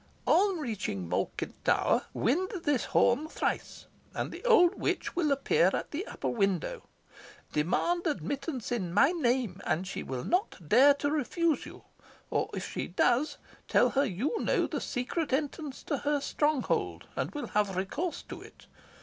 "On 0.25 0.57
reaching 0.57 1.07
Malkin 1.07 1.53
Tower, 1.63 2.07
wind 2.11 2.49
this 2.63 2.85
horn 2.85 3.27
thrice, 3.27 3.85
and 4.15 4.31
the 4.31 4.43
old 4.45 4.73
witch 4.73 5.15
will 5.15 5.31
appear 5.31 5.69
at 5.75 5.91
the 5.91 6.07
upper 6.07 6.27
window. 6.29 6.81
Demand 7.53 8.07
admittance 8.07 8.71
in 8.71 8.95
my 8.95 9.11
name, 9.11 9.61
and 9.63 9.85
she 9.87 10.01
will 10.01 10.23
not 10.23 10.67
dare 10.67 10.95
to 10.95 11.11
refuse 11.11 11.67
you; 11.67 11.83
or, 12.31 12.49
if 12.55 12.67
she 12.67 12.87
does, 12.87 13.37
tell 13.67 13.91
her 13.91 14.03
you 14.03 14.41
know 14.43 14.65
the 14.65 14.81
secret 14.81 15.31
entrance 15.31 15.83
to 15.83 15.99
her 15.99 16.19
stronghold, 16.19 17.05
and 17.15 17.29
will 17.35 17.49
have 17.49 17.75
recourse 17.75 18.23
to 18.23 18.41
it. 18.41 18.65